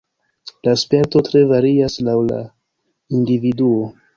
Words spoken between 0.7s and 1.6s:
sperto tre